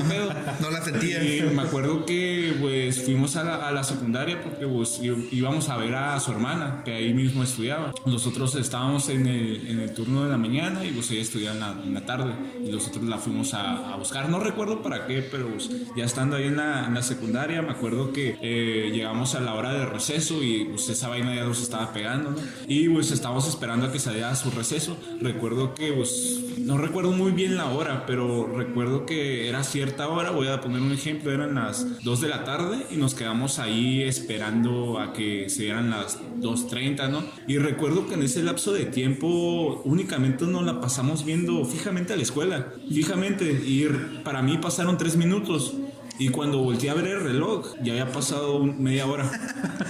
no 0.60 0.70
la 0.70 0.82
sentía. 0.82 1.20
Me 1.52 1.62
acuerdo 1.62 2.04
que 2.04 2.54
pues 2.60 3.02
fuimos 3.02 3.36
a 3.36 3.44
la, 3.44 3.84
secundaria 3.84 4.42
porque 4.42 4.66
pues 4.66 5.00
íbamos 5.02 5.68
a 5.68 5.76
ver 5.76 5.94
a 5.94 6.18
su 6.20 6.32
hermana, 6.32 6.82
que 6.84 6.92
ahí 6.92 7.12
mismo 7.12 7.42
estudiaba. 7.42 7.92
Nosotros 8.06 8.54
estábamos 8.54 9.08
en 9.08 9.26
el, 9.26 9.92
turno 9.94 10.24
de 10.24 10.30
la 10.30 10.38
mañana 10.38 10.84
y 10.84 10.90
pues 10.90 11.10
ella 11.10 11.22
estudiaba 11.22 11.74
en 11.84 11.94
la, 11.94 12.04
tarde 12.04 12.32
y 12.64 12.70
nosotros 12.70 13.04
la 13.04 13.18
fuimos 13.18 13.54
a, 13.54 13.92
a, 13.92 13.96
buscar. 13.96 14.28
No 14.28 14.40
recuerdo 14.40 14.82
para 14.82 15.06
qué, 15.06 15.22
pero 15.22 15.48
pues, 15.48 15.70
ya 15.96 16.04
estando 16.04 16.36
ahí 16.36 16.44
en 16.44 16.56
la, 16.56 17.02
secundaria, 17.02 17.60
me 17.60 17.70
acuerdo 17.70 18.12
que 18.12 18.38
eh, 18.40 18.90
llegamos 18.92 19.34
a 19.34 19.40
la 19.40 19.54
hora 19.54 19.74
de 19.74 19.84
receso 19.84 20.42
y 20.42 20.64
pues 20.64 20.88
esa 20.88 21.08
vaina 21.08 21.34
ya 21.34 21.44
nos 21.44 21.60
estaba 21.62 21.92
pegando. 21.92 22.34
Y 22.66 22.88
pues 22.88 23.10
estábamos 23.10 23.46
esperando 23.48 23.86
a 23.86 23.92
que 23.92 23.98
saliera 23.98 24.34
su 24.34 24.50
receso. 24.50 24.96
Recuerdo 25.20 25.74
que 25.74 25.92
pues 25.92 26.40
no 26.58 26.78
recuerdo 26.78 27.12
muy 27.12 27.32
bien 27.32 27.56
la 27.56 27.66
hora, 27.66 28.04
pero 28.06 28.46
recuerdo 28.56 29.06
que 29.06 29.48
era 29.48 29.62
cierta 29.64 30.03
hora 30.08 30.30
voy 30.30 30.48
a 30.48 30.60
poner 30.60 30.80
un 30.80 30.92
ejemplo, 30.92 31.32
eran 31.32 31.54
las 31.54 32.02
2 32.02 32.20
de 32.20 32.28
la 32.28 32.44
tarde 32.44 32.86
y 32.90 32.96
nos 32.96 33.14
quedamos 33.14 33.58
ahí 33.58 34.02
esperando 34.02 34.98
a 34.98 35.12
que 35.12 35.48
se 35.48 35.64
dieran 35.64 35.90
las 35.90 36.20
2.30, 36.40 37.10
¿no? 37.10 37.24
Y 37.46 37.58
recuerdo 37.58 38.06
que 38.06 38.14
en 38.14 38.22
ese 38.22 38.42
lapso 38.42 38.72
de 38.72 38.86
tiempo 38.86 39.82
únicamente 39.84 40.46
nos 40.46 40.64
la 40.64 40.80
pasamos 40.80 41.24
viendo 41.24 41.64
fijamente 41.64 42.12
a 42.12 42.16
la 42.16 42.22
escuela, 42.22 42.72
fijamente, 42.92 43.44
y 43.44 43.86
para 44.24 44.42
mí 44.42 44.58
pasaron 44.58 44.98
3 44.98 45.16
minutos. 45.16 45.74
Y 46.18 46.28
cuando 46.28 46.58
volteé 46.58 46.90
a 46.90 46.94
ver 46.94 47.08
el 47.08 47.20
reloj, 47.20 47.74
ya 47.82 47.92
había 47.92 48.12
pasado 48.12 48.62
media 48.62 49.06
hora. 49.06 49.28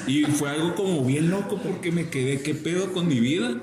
Y 0.07 0.25
fue 0.25 0.49
algo 0.49 0.75
como 0.75 1.04
bien 1.04 1.31
loco 1.31 1.59
porque 1.62 1.93
me 1.93 2.09
quedé, 2.09 2.40
¿qué 2.40 2.54
pedo 2.54 2.93
con 2.93 3.09
mi 3.09 3.21
vida? 3.21 3.61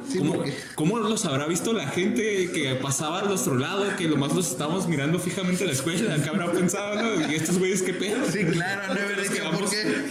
¿Cómo, 0.76 1.00
los 1.00 1.26
habrá 1.26 1.48
visto 1.48 1.74
la 1.74 1.88
gente 1.88 2.52
que 2.54 2.76
pasaba 2.76 3.20
al 3.20 3.30
nuestro 3.30 3.58
lado, 3.58 3.86
que 3.98 4.08
lo 4.08 4.18
más 4.18 4.36
los 4.36 4.52
estábamos 4.52 4.88
mirando 4.88 5.18
fijamente 5.18 5.64
a 5.64 5.68
la 5.68 5.74
escuela? 5.74 6.16
¿Qué 6.22 6.30
habrá 6.30 6.52
pensado, 6.52 7.02
no? 7.02 7.32
¿Y 7.32 7.36
estos 7.36 7.58
güeyes 7.58 7.82
qué 7.82 7.94
pedo? 7.94 8.18
Sí, 8.32 8.44
claro, 8.46 8.94
no 8.94 9.16
nos 9.16 9.30
quedamos, 9.30 9.62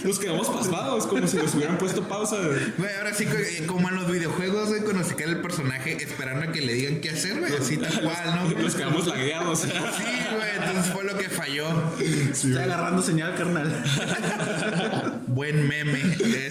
nos 0.03 0.19
quedamos 0.19 0.47
pasmados, 0.47 1.07
como 1.07 1.27
si 1.27 1.37
nos 1.37 1.55
hubieran 1.55 1.77
puesto 1.77 2.03
pausa. 2.07 2.37
Güey, 2.77 2.95
ahora 2.97 3.13
sí, 3.13 3.25
como 3.65 3.89
en 3.89 3.95
los 3.95 4.11
videojuegos, 4.11 4.69
güey, 4.69 4.81
cuando 4.81 5.03
se 5.03 5.15
queda 5.15 5.29
el 5.29 5.41
personaje 5.41 5.97
esperando 6.03 6.49
a 6.49 6.51
que 6.51 6.61
le 6.61 6.73
digan 6.73 6.99
qué 6.99 7.11
hacer, 7.11 7.39
güey, 7.39 7.53
así 7.55 7.77
tal 7.77 8.01
cual, 8.01 8.35
¿no? 8.35 8.61
Nos 8.61 8.75
quedamos 8.75 9.07
lagueados. 9.07 9.59
Sí, 9.59 9.67
güey, 9.67 10.60
entonces 10.71 10.93
fue 10.93 11.03
lo 11.03 11.17
que 11.17 11.29
falló. 11.29 11.67
Está 11.99 12.63
agarrando 12.63 13.01
señal, 13.01 13.35
carnal. 13.35 13.83
Buen 15.27 15.67
meme. 15.67 16.01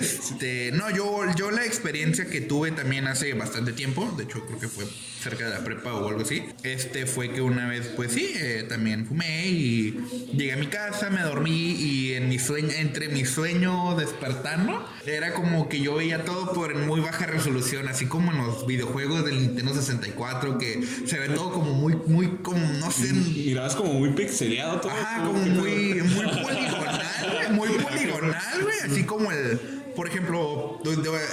Este, 0.01 0.73
no, 0.73 0.91
yo, 0.91 1.25
yo 1.37 1.51
la 1.51 1.65
experiencia 1.65 2.27
que 2.27 2.41
tuve 2.41 2.71
también 2.73 3.07
hace 3.07 3.35
bastante 3.35 3.73
tiempo, 3.73 4.13
de 4.17 4.25
hecho 4.25 4.45
creo 4.47 4.59
que 4.59 4.69
fue 4.69 4.85
cerca 5.21 5.45
de 5.45 5.51
la 5.51 5.63
prepa 5.63 5.93
o 5.95 6.09
algo 6.09 6.23
así, 6.23 6.45
este 6.63 7.07
fue 7.07 7.31
que 7.31 7.43
una 7.43 7.69
vez, 7.69 7.89
pues 7.95 8.13
sí, 8.13 8.33
eh, 8.35 8.65
también 8.69 9.07
fumé 9.07 9.49
y 9.49 10.01
llegué 10.33 10.55
a 10.55 10.57
mi 10.57 10.69
casa, 10.69 11.11
me 11.11 11.21
dormí 11.21 11.73
y 11.73 12.15
en 12.15 12.29
mi 12.29 12.39
sueño, 12.39 12.71
entre 12.77 13.09
mi 13.09 13.25
sueño 13.25 13.97
despertando, 13.97 14.83
era 15.05 15.35
como 15.35 15.69
que 15.69 15.81
yo 15.81 15.97
veía 15.97 16.25
todo 16.25 16.53
por 16.53 16.75
muy 16.75 17.01
baja 17.01 17.27
resolución, 17.27 17.89
así 17.89 18.07
como 18.07 18.33
en 18.33 18.39
los 18.39 18.67
videojuegos 18.67 19.25
del 19.25 19.41
Nintendo 19.41 19.75
64, 19.75 20.59
que 20.59 20.83
se 21.05 21.19
ve 21.19 21.29
todo 21.29 21.53
como 21.53 21.75
muy, 21.75 21.97
muy, 22.07 22.39
como, 22.43 22.67
no 22.79 22.91
sé. 22.91 23.13
Mirabas 23.13 23.77
como 23.77 23.93
muy 23.95 24.10
pixeleado 24.15 24.81
todo. 24.81 24.93
Ajá, 24.93 25.25
como 25.25 25.39
muy 25.39 25.95
muy, 25.95 26.03
muy 26.03 26.27
poligonal, 26.43 27.07
güey, 27.33 27.49
muy 27.51 27.69
poligonal, 27.69 28.63
güey, 28.63 28.81
así 28.85 29.05
como 29.05 29.31
el 29.31 29.61
por 29.95 30.09
ejemplo, 30.09 30.81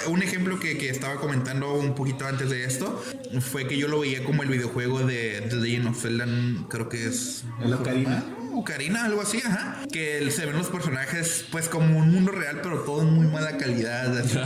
un 0.08 0.24
ejemplo 0.24 0.60
que, 0.60 0.78
que, 0.78 0.90
estaba 0.90 1.16
comentando 1.16 1.74
un 1.76 1.96
poquito 1.96 2.26
antes 2.26 2.50
de 2.50 2.66
esto 2.66 3.02
fue 3.40 3.68
que 3.68 3.78
yo 3.78 3.88
lo 3.88 4.02
veía 4.02 4.24
como 4.24 4.44
el 4.44 4.50
videojuego 4.50 5.00
de 5.00 5.42
The 5.50 5.56
Legend 5.56 5.88
of 5.88 6.02
Zelda, 6.02 6.28
creo 6.68 6.90
que 6.90 7.06
es. 7.06 7.46
¿El 7.62 7.74
Ocarina? 7.74 8.26
Ocarina, 8.60 9.06
algo 9.06 9.22
así, 9.22 9.42
ajá. 9.46 9.78
Que 9.92 10.30
se 10.32 10.46
ven 10.46 10.58
los 10.58 10.68
personajes, 10.68 11.46
pues 11.52 11.70
como 11.70 11.98
un 11.98 12.12
mundo 12.12 12.32
real, 12.32 12.60
pero 12.64 12.80
todo 12.80 13.04
en 13.04 13.14
muy 13.14 13.28
mala 13.28 13.58
calidad, 13.58 14.18
así 14.18 14.38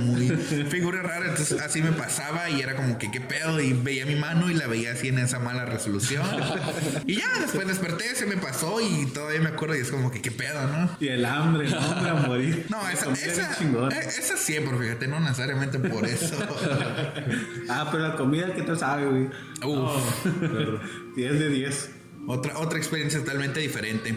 muy 0.00 0.28
figura 0.70 1.02
rara. 1.02 1.26
Entonces, 1.28 1.60
así 1.60 1.80
me 1.82 1.92
pasaba 1.92 2.50
y 2.50 2.60
era 2.60 2.76
como 2.76 2.98
que 2.98 3.10
qué 3.10 3.20
pedo. 3.20 3.60
Y 3.60 3.72
veía 3.72 4.04
mi 4.06 4.16
mano 4.16 4.50
y 4.50 4.54
la 4.54 4.66
veía 4.66 4.92
así 4.92 5.08
en 5.08 5.18
esa 5.18 5.38
mala 5.38 5.64
resolución. 5.64 6.24
y 7.06 7.16
ya 7.16 7.28
después 7.40 7.66
desperté, 7.66 8.14
se 8.14 8.26
me 8.26 8.36
pasó 8.36 8.80
y 8.80 9.06
todavía 9.06 9.40
me 9.40 9.48
acuerdo 9.48 9.76
y 9.76 9.80
es 9.80 9.90
como 9.90 10.10
que 10.10 10.20
qué 10.20 10.30
pedo, 10.30 10.66
¿no? 10.66 10.90
Y 11.00 11.08
el 11.08 11.24
hambre, 11.24 11.68
¿no? 11.68 11.78
Hambre 11.78 12.10
a 12.10 12.14
morir. 12.14 12.66
No, 12.68 12.86
esa, 12.90 13.12
esa, 13.12 13.52
eh, 13.52 13.98
esa, 14.18 14.36
siempre, 14.36 14.76
fíjate, 14.76 15.08
no 15.08 15.20
necesariamente 15.20 15.78
por 15.78 16.06
eso. 16.06 16.36
ah, 17.68 17.88
pero 17.90 18.08
la 18.08 18.16
comida, 18.16 18.52
¿qué 18.54 18.62
te 18.62 18.76
sabe, 18.76 19.06
güey? 19.06 19.28
Uf. 19.64 20.26
10 21.16 21.38
de 21.38 21.48
10. 21.48 21.90
Otra, 22.26 22.58
otra 22.58 22.78
experiencia 22.78 23.20
totalmente 23.20 23.60
diferente. 23.60 24.16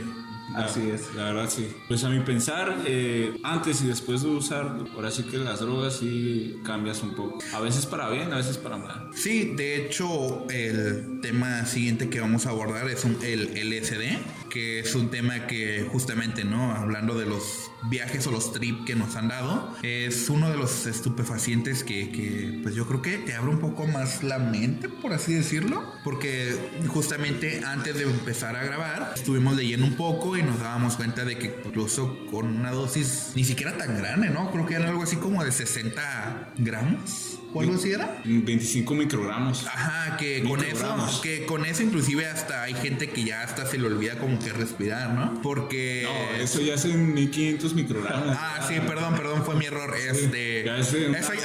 Así 0.55 0.89
es. 0.89 1.13
La 1.15 1.25
verdad, 1.25 1.49
sí. 1.49 1.69
Pues 1.87 2.03
a 2.03 2.09
mi 2.09 2.19
pensar, 2.21 2.83
eh, 2.85 3.37
antes 3.43 3.81
y 3.81 3.87
después 3.87 4.23
de 4.23 4.29
usar, 4.29 4.77
ahora 4.95 5.11
sí 5.11 5.23
que 5.23 5.37
las 5.37 5.59
drogas 5.59 5.97
sí 5.97 6.59
cambias 6.63 7.03
un 7.03 7.15
poco. 7.15 7.39
A 7.53 7.59
veces 7.59 7.85
para 7.85 8.09
bien, 8.09 8.31
a 8.33 8.37
veces 8.37 8.57
para 8.57 8.77
mal. 8.77 9.09
Sí, 9.13 9.53
de 9.55 9.75
hecho, 9.75 10.47
el 10.49 11.19
tema 11.21 11.65
siguiente 11.65 12.09
que 12.09 12.19
vamos 12.19 12.45
a 12.45 12.49
abordar 12.49 12.89
es 12.89 13.05
el 13.05 13.51
LSD, 13.69 14.47
que 14.49 14.79
es 14.79 14.95
un 14.95 15.09
tema 15.09 15.47
que 15.47 15.87
justamente, 15.91 16.43
¿no? 16.43 16.71
Hablando 16.71 17.17
de 17.17 17.25
los 17.25 17.71
viajes 17.89 18.25
o 18.27 18.31
los 18.31 18.53
trips 18.53 18.85
que 18.85 18.95
nos 18.95 19.15
han 19.15 19.27
dado, 19.27 19.73
es 19.83 20.29
uno 20.29 20.49
de 20.49 20.57
los 20.57 20.85
estupefacientes 20.85 21.83
que, 21.83 22.11
que, 22.11 22.59
pues 22.63 22.75
yo 22.75 22.87
creo 22.87 23.01
que 23.01 23.17
te 23.17 23.33
abre 23.33 23.51
un 23.51 23.59
poco 23.59 23.85
más 23.87 24.23
la 24.23 24.39
mente, 24.39 24.89
por 24.89 25.13
así 25.13 25.33
decirlo, 25.33 25.83
porque 26.03 26.55
justamente 26.87 27.61
antes 27.65 27.95
de 27.95 28.03
empezar 28.03 28.55
a 28.55 28.63
grabar, 28.63 29.13
estuvimos 29.15 29.55
leyendo 29.55 29.85
un 29.85 29.95
poco 29.95 30.36
y 30.37 30.43
nos 30.43 30.59
dábamos 30.59 30.95
cuenta 30.95 31.25
de 31.25 31.37
que 31.37 31.61
incluso 31.65 32.25
con 32.29 32.45
una 32.47 32.71
dosis 32.71 33.31
ni 33.35 33.43
siquiera 33.43 33.77
tan 33.77 33.97
grande, 33.97 34.29
¿no? 34.29 34.51
Creo 34.51 34.65
que 34.65 34.75
era 34.75 34.89
algo 34.89 35.03
así 35.03 35.15
como 35.15 35.43
de 35.43 35.51
60 35.51 36.53
gramos. 36.57 37.39
¿O 37.57 37.61
algo 37.61 37.75
así 37.75 37.91
era? 37.91 38.21
25 38.23 38.93
microgramos. 38.93 39.65
Ajá, 39.65 40.17
que 40.17 40.43
con 40.43 40.63
eso, 40.63 41.21
que 41.23 41.45
con 41.45 41.65
eso 41.65 41.81
inclusive 41.81 42.27
hasta 42.27 42.61
hay 42.61 42.75
gente 42.75 43.09
que 43.09 43.23
ya 43.23 43.41
hasta 43.41 43.65
se 43.65 43.79
le 43.79 43.87
olvida 43.87 44.19
como 44.19 44.37
que 44.37 44.53
respirar, 44.53 45.13
¿no? 45.13 45.41
Porque... 45.41 46.03
No, 46.03 46.43
eso 46.43 46.61
ya 46.61 46.75
es 46.75 46.85
en 46.85 47.13
1500 47.15 47.73
microgramos. 47.73 48.37
Ah, 48.39 48.63
sí, 48.67 48.75
perdón, 48.85 49.15
perdón, 49.15 49.43
fue 49.43 49.55
mi 49.55 49.65
error. 49.65 49.95
Este, 49.95 50.61
eso, 50.79 50.97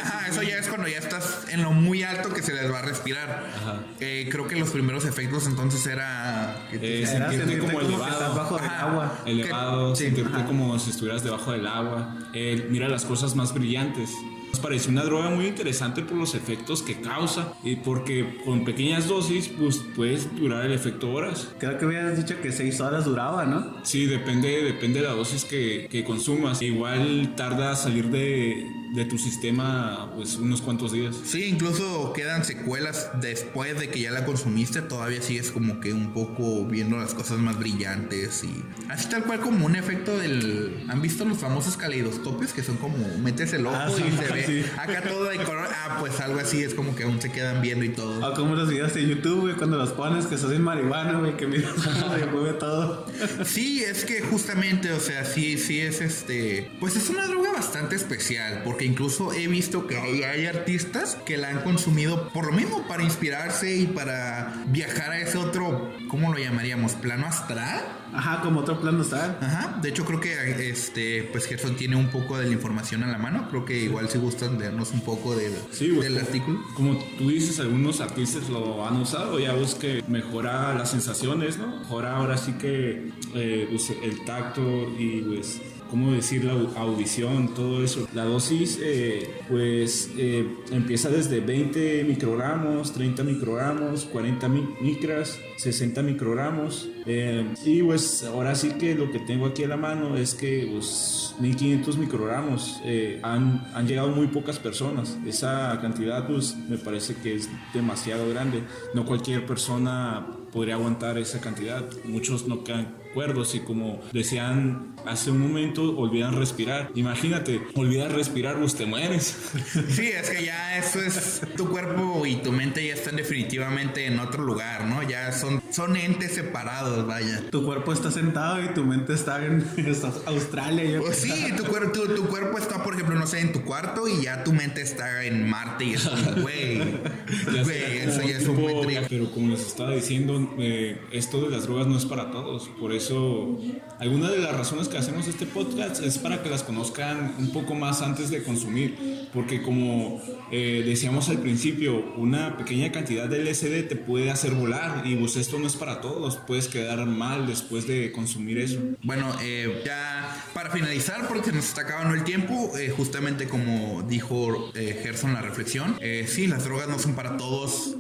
ajá, 0.03 0.29
eso 0.29 0.43
ya 0.43 0.57
es 0.57 0.69
cuando 0.69 0.87
ya 0.87 0.99
estás 0.99 1.47
en 1.51 1.63
lo 1.63 1.73
muy 1.73 2.03
alto 2.03 2.29
que 2.35 2.43
se 2.43 2.53
les 2.53 2.71
va 2.71 2.81
a 2.81 2.83
respirar. 2.83 3.51
Ajá. 3.57 3.81
Eh, 4.01 4.29
creo 4.31 4.47
que 4.47 4.57
los 4.57 4.71
primeros 4.71 5.07
efectos 5.07 5.47
entonces 5.47 5.87
era... 5.87 6.69
Eh, 6.73 7.07
sentirte, 7.07 7.59
como 7.59 7.81
elevado. 7.81 8.35
bajo 8.35 8.57
del 8.59 8.69
agua. 8.69 9.23
Elevado, 9.25 9.97
sentirte 9.97 10.45
como 10.45 10.79
si 10.79 10.91
estuvieras 10.91 11.25
debajo 11.25 11.53
del 11.53 11.67
agua. 11.67 12.17
Eh, 12.35 12.67
mira 12.71 12.89
las 12.89 13.07
cosas 13.07 13.35
más 13.35 13.55
brillantes. 13.55 14.11
Nos 14.53 14.61
pareció 14.61 14.91
una 14.91 15.03
droga 15.03 15.31
muy 15.31 15.47
interesante 15.47 16.03
por 16.03 16.19
los 16.19 16.35
efectos 16.35 16.83
que 16.83 17.01
causa 17.01 17.55
y 17.65 17.77
porque 17.77 18.37
con 18.45 18.67
pequeñas 18.67 19.09
dosis 19.09 19.49
pues 19.49 19.81
puedes 19.97 20.35
durar 20.37 20.67
el 20.67 20.73
efecto 20.73 21.11
horas. 21.11 21.49
Creo 21.59 21.79
que 21.79 21.87
habías 21.87 22.19
dicho 22.19 22.39
que 22.43 22.53
seis 22.53 22.79
horas 22.79 23.07
duraba, 23.07 23.47
¿no? 23.47 23.83
Sí, 23.83 24.05
depende, 24.05 24.63
depende 24.63 25.01
de 25.01 25.07
la 25.07 25.15
dosis 25.15 25.47
que, 25.47 25.89
que 25.91 26.05
consumas. 26.05 26.61
Igual 26.61 27.35
tarda 27.35 27.75
salir 27.77 28.11
de, 28.11 28.67
de 28.93 29.07
tu 29.07 29.17
sistema 29.17 30.13
pues 30.15 30.37
unos 30.37 30.61
cuantos 30.61 30.93
días. 30.93 31.17
Sí, 31.25 31.45
incluso 31.45 32.13
quedan 32.13 32.45
secuelas 32.45 33.11
después 33.23 33.81
de 33.81 33.89
que 33.89 34.01
ya 34.01 34.11
la 34.11 34.27
consumiste, 34.27 34.83
todavía 34.83 35.23
sigues 35.23 35.51
como 35.51 35.81
que 35.81 35.95
un 35.95 36.13
poco 36.13 36.67
viendo 36.67 36.99
las 36.99 37.15
cosas 37.15 37.39
más 37.39 37.59
brillantes 37.59 38.45
y 38.45 38.63
así 38.91 39.09
tal 39.09 39.25
cual 39.25 39.41
como 39.41 39.65
un 39.65 39.77
efecto 39.77 40.19
del... 40.19 40.85
¿Han 40.89 41.01
visto 41.01 41.25
los 41.25 41.39
famosos 41.39 41.79
caleidoscopios 41.79 42.53
que 42.53 42.63
son 42.63 42.77
como 42.77 42.99
metes 43.19 43.55
el 43.55 43.67
ojo 43.67 43.77
ah, 43.77 43.91
y 43.91 44.17
se 44.17 44.33
ve 44.33 44.42
acá 44.79 45.03
todo 45.03 45.25
de 45.25 45.39
color? 45.39 45.69
Ah, 45.71 45.97
pues 46.01 46.21
algo 46.21 46.39
así 46.39 46.63
es 46.63 46.75
como 46.75 46.95
que 46.95 47.05
aún 47.05 47.21
se 47.21 47.31
quedan 47.31 47.63
viendo 47.63 47.85
y 47.85 47.91
todo. 47.91 48.25
Ah, 48.25 48.35
como 48.35 48.55
los 48.55 48.69
videos 48.69 48.95
de 48.95 49.07
YouTube, 49.07 49.41
güey, 49.41 49.55
cuando 49.55 49.77
los 49.77 49.93
pones 49.93 50.27
que 50.27 50.35
en 50.35 50.63
marihuana, 50.63 51.19
güey, 51.19 51.37
que 51.37 51.47
miras 51.47 51.75
se 52.19 52.27
mueve 52.27 52.55
todo. 52.55 53.07
Sí, 53.45 53.83
es 53.85 54.05
que 54.05 54.21
justamente, 54.21 54.93
o 54.93 55.01
sea, 55.01 55.25
sí, 55.25 55.59
sí 55.59 55.81
es 55.81 56.01
este... 56.01 56.71
Pues 56.81 56.97
es 56.97 57.09
una 57.09 57.27
droga 57.27 57.53
bastante 57.53 57.97
especial 57.97 58.63
porque 58.65 58.85
incluso 58.85 59.33
he 59.33 59.47
visto 59.47 59.87
que 59.87 59.99
hay, 59.99 60.23
artistas 60.47 61.17
que 61.25 61.37
la 61.37 61.49
han 61.49 61.61
consumido 61.61 62.29
por 62.31 62.47
lo 62.47 62.53
mismo 62.53 62.87
para 62.89 63.03
inspirarse 63.03 63.77
y 63.77 63.87
para 63.87 64.53
viajar 64.67 65.13
a 65.13 65.19
ese 65.21 65.39
otro, 65.39 65.93
¿cómo 66.09 66.33
lo 66.33 66.39
llamaríamos? 66.39 66.93
¿Plano 66.95 67.27
astral? 67.27 68.02
Ajá, 68.13 68.41
como 68.43 68.61
otro 68.61 68.81
plano 68.81 69.03
astral. 69.03 69.39
Ajá, 69.41 69.79
de 69.81 69.89
hecho 69.89 70.05
creo 70.05 70.21
que 70.21 70.71
este, 70.71 71.29
pues 71.33 71.47
Gerson 71.47 71.77
tiene 71.77 71.97
un 71.97 72.09
poco 72.09 72.39
de 72.39 72.47
la 72.47 72.53
información 72.53 73.03
a 73.03 73.07
la 73.07 73.19
mano, 73.19 73.49
creo 73.51 73.65
que 73.65 73.79
igual 73.79 74.09
si 74.09 74.19
gustan 74.19 74.59
leernos 74.59 74.93
un 74.93 75.01
poco 75.01 75.35
del, 75.35 75.53
del 75.79 76.19
artículo. 76.19 76.61
Como 76.75 76.99
tú 77.19 77.29
dices, 77.29 77.61
algunos 77.61 78.01
artistas 78.01 78.49
lo 78.49 78.87
han 78.87 78.97
usado, 78.97 79.39
ya 79.39 79.53
ves 79.55 79.75
que 79.75 80.05
mejora 80.09 80.75
las 80.75 80.91
sensaciones, 80.91 81.59
¿no? 81.59 81.79
Mejora 81.81 82.17
ahora 82.17 82.37
sí 82.37 82.53
que 82.55 83.13
eh, 83.35 83.67
pues, 83.71 83.91
el 83.91 84.25
tacto 84.25 84.63
y 84.99 85.23
pues 85.23 85.61
¿cómo 85.93 86.11
decir? 86.11 86.43
La 86.45 86.55
audición, 86.81 87.53
todo 87.53 87.85
eso. 87.85 88.09
La 88.15 88.25
dosis, 88.25 88.81
eh, 88.83 89.31
pues, 89.47 90.11
eh, 90.17 90.49
empieza 90.71 91.11
desde 91.11 91.41
20 91.41 92.05
microgramos, 92.05 92.95
30 92.95 93.23
microgramos, 93.23 94.07
40 94.07 94.49
micras, 94.49 95.39
60 95.59 96.03
microgramos. 96.03 96.89
Eh, 97.05 97.47
y 97.67 97.83
pues 97.83 98.25
ahora 98.25 98.55
sí 98.55 98.71
que 98.81 98.95
lo 98.95 99.13
que 99.13 99.19
tengo 99.19 99.45
aquí 99.45 99.65
a 99.65 99.69
la 99.69 99.77
mano 99.77 100.17
es 100.17 100.33
que 100.33 100.67
pues, 100.73 101.35
1500 101.41 101.99
microgramos 101.99 102.81
han, 103.23 103.71
han 103.75 103.87
llegado 103.87 104.09
muy 104.09 104.29
pocas 104.29 104.59
personas. 104.59 105.19
Esa 105.27 105.79
cantidad 105.83 106.27
pues 106.27 106.57
me 106.71 106.79
parece 106.79 107.17
que 107.17 107.35
es 107.35 107.51
demasiado 107.75 108.31
grande. 108.31 108.63
No 108.95 109.05
cualquier 109.05 109.45
persona 109.45 110.27
podría 110.53 110.77
aguantar 110.77 111.19
esa 111.19 111.43
cantidad. 111.43 111.85
Muchos 112.05 112.49
no 112.49 112.65
quedan 113.13 113.15
cuerdos 113.15 113.55
y 113.55 113.61
como 113.61 114.01
decían 114.13 114.95
hace 115.07 115.31
un 115.31 115.41
momento, 115.41 115.97
olvidan 115.97 116.37
respirar. 116.37 116.91
Imagínate, 116.95 117.63
olvidas 117.75 118.13
respirar, 118.13 118.59
pues 118.59 118.75
te 118.75 118.87
mueres. 118.87 119.37
Sí, 119.93 120.07
es 120.07 120.31
que 120.31 120.45
ya 120.45 120.79
eso 120.79 121.01
es 121.01 121.43
tu 121.57 121.69
cuerpo 121.69 122.25
y 122.25 122.37
tu 122.37 122.53
mente 122.53 122.87
ya 122.87 122.95
están 122.95 123.17
definitivamente 123.17 124.07
en 124.07 124.19
otro 124.19 124.43
lugar, 124.45 124.85
¿no? 124.85 125.03
Ya 125.03 125.33
son, 125.33 125.63
son 125.71 125.97
entes 125.97 126.35
separados, 126.35 127.07
vaya. 127.07 127.43
Tu 127.51 127.65
cuerpo 127.65 127.93
está 127.93 128.11
sentado 128.11 128.63
y 128.63 128.69
tu 128.69 128.85
mente 128.85 129.13
está 129.15 129.45
en 129.45 129.67
Australia. 130.27 131.01
Pues 131.01 131.17
sí, 131.17 131.53
tu, 131.57 131.65
cuerpo, 131.65 132.01
tu, 132.03 132.27
cuerpo 132.27 132.59
está, 132.59 132.83
por 132.83 132.95
ejemplo, 132.95 133.19
no 133.19 133.27
sé, 133.27 133.41
en 133.41 133.53
tu 133.53 133.63
cuarto 133.63 134.09
y 134.09 134.23
ya 134.23 134.45
tu 134.45 134.53
mente 134.53 134.83
está 134.83 135.25
en 135.25 135.49
Marte 135.49 135.85
y 135.85 135.93
es 135.95 136.09
güey, 136.43 136.81
eso 136.81 138.23
ya 138.23 138.37
es 138.37 138.47
un 138.47 138.61
buen 138.61 139.07
Pero 139.09 139.31
como 139.31 139.49
les 139.49 139.67
estaba 139.67 139.93
diciendo, 139.93 140.55
eh, 140.59 141.01
esto 141.13 141.43
de 141.43 141.51
las 141.51 141.65
drogas 141.65 141.87
no 141.87 141.97
es 141.97 142.07
para 142.07 142.31
todos, 142.31 142.69
por 142.81 142.93
eso 142.93 143.02
eso, 143.03 143.59
alguna 143.99 144.31
de 144.31 144.39
las 144.39 144.57
razones 144.57 144.89
que 144.89 144.97
hacemos 144.97 145.27
este 145.27 145.47
podcast 145.47 146.03
es 146.03 146.19
para 146.19 146.43
que 146.43 146.49
las 146.49 146.63
conozcan 146.63 147.35
un 147.39 147.51
poco 147.51 147.75
más 147.75 148.01
antes 148.01 148.31
de 148.31 148.43
consumir, 148.43 149.29
porque 149.33 149.63
como 149.63 150.21
eh, 150.51 150.83
decíamos 150.87 151.29
al 151.29 151.39
principio, 151.39 152.13
una 152.17 152.57
pequeña 152.57 152.93
cantidad 152.93 153.29
de 153.29 153.43
LSD 153.43 153.89
te 153.89 153.97
puede 153.97 154.31
hacer 154.31 154.53
volar 154.53 155.05
y 155.07 155.17
pues 155.17 155.37
esto 155.37 155.59
no 155.59 155.67
es 155.67 155.75
para 155.77 156.01
todos, 156.01 156.37
puedes 156.47 156.69
quedar 156.69 157.05
mal 157.07 157.47
después 157.47 157.87
de 157.87 158.13
consumir 158.13 158.59
eso. 158.59 158.79
Bueno, 159.03 159.35
eh, 159.43 159.83
ya 159.85 160.47
para 160.55 160.71
finalizar, 160.71 161.27
porque 161.27 161.51
nos 161.53 161.65
está 161.65 161.83
acabando 161.83 162.15
el 162.15 162.25
tiempo, 162.25 162.73
eh, 162.79 162.93
justamente 162.97 163.49
como 163.49 164.03
dijo 164.03 164.71
Gerson 164.75 165.33
la 165.33 165.43
reflexión, 165.43 165.97
sí, 166.27 166.47
las 166.47 166.65
drogas 166.65 166.89
no 166.89 166.99
son 166.99 167.15
para 167.15 167.37
todos. 167.37 167.97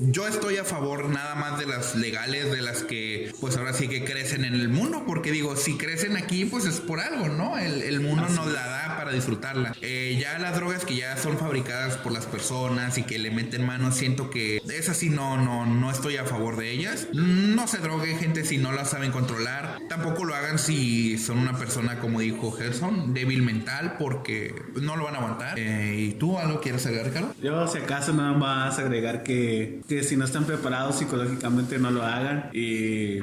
yo 0.00 0.28
estoy 0.28 0.56
a 0.56 0.64
favor 0.64 1.08
nada 1.10 1.34
más 1.34 1.58
de 1.58 1.66
las 1.66 1.96
legales, 1.96 2.50
de 2.50 2.62
las 2.62 2.82
que 2.82 3.32
pues 3.40 3.56
ahora 3.56 3.72
sí 3.72 3.88
que 3.88 3.97
crecen 4.04 4.44
en 4.44 4.54
el 4.54 4.68
mundo, 4.68 5.04
porque 5.06 5.32
digo, 5.32 5.56
si 5.56 5.76
crecen 5.76 6.16
aquí, 6.16 6.44
pues 6.44 6.64
es 6.64 6.80
por 6.80 7.00
algo, 7.00 7.28
¿no? 7.28 7.58
El, 7.58 7.82
el 7.82 8.00
mundo 8.00 8.28
nos 8.28 8.46
la 8.52 8.66
da 8.66 8.96
para 8.98 9.12
disfrutarla. 9.12 9.74
Eh, 9.80 10.18
ya 10.20 10.38
las 10.38 10.56
drogas 10.56 10.84
que 10.84 10.96
ya 10.96 11.16
son 11.16 11.38
fabricadas 11.38 11.96
por 11.96 12.12
las 12.12 12.26
personas 12.26 12.98
y 12.98 13.04
que 13.04 13.18
le 13.18 13.30
meten 13.30 13.64
manos, 13.64 13.94
siento 13.94 14.28
que 14.28 14.60
es 14.68 14.88
así, 14.88 15.08
no, 15.08 15.36
no, 15.36 15.66
no 15.66 15.90
estoy 15.90 16.16
a 16.16 16.24
favor 16.24 16.56
de 16.56 16.72
ellas. 16.72 17.06
No 17.12 17.68
se 17.68 17.78
droguen 17.78 18.18
gente 18.18 18.44
si 18.44 18.58
no 18.58 18.72
la 18.72 18.84
saben 18.84 19.12
controlar. 19.12 19.78
Tampoco 19.88 20.24
lo 20.24 20.34
hagan 20.34 20.58
si 20.58 21.16
son 21.16 21.38
una 21.38 21.56
persona, 21.56 22.00
como 22.00 22.20
dijo 22.20 22.50
Gerson, 22.50 23.14
débil 23.14 23.42
mental, 23.42 23.96
porque 23.98 24.54
no 24.80 24.96
lo 24.96 25.04
van 25.04 25.14
a 25.14 25.18
aguantar. 25.18 25.58
Eh, 25.58 25.96
¿Y 25.98 26.12
tú 26.14 26.38
algo 26.38 26.60
quieres 26.60 26.84
agregar, 26.86 27.06
Ricardo? 27.06 27.34
Yo, 27.40 27.68
si 27.68 27.78
acaso, 27.78 28.12
nada 28.12 28.32
más 28.32 28.78
agregar 28.78 29.22
que, 29.22 29.80
que 29.88 30.02
si 30.02 30.16
no 30.16 30.24
están 30.24 30.44
preparados 30.44 30.98
psicológicamente, 30.98 31.78
no 31.78 31.90
lo 31.90 32.04
hagan 32.04 32.50
y 32.52 33.20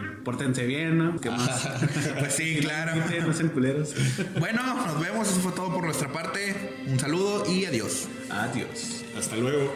pórtense 0.65 0.67
bien, 0.67 0.97
¿no? 0.97 1.19
¿Qué 1.19 1.29
más? 1.29 1.69
pues 2.19 2.33
sí, 2.33 2.57
claro. 2.61 2.93
no 2.95 3.33
sean 3.33 3.49
culeros. 3.49 3.93
Bueno, 4.39 4.61
nos 4.85 4.99
vemos. 4.99 5.29
Eso 5.29 5.39
fue 5.39 5.51
todo 5.51 5.73
por 5.73 5.83
nuestra 5.83 6.11
parte. 6.11 6.55
Un 6.87 6.99
saludo 6.99 7.45
y 7.51 7.65
adiós. 7.65 8.07
Adiós. 8.29 9.03
Hasta 9.17 9.35
luego. 9.37 9.73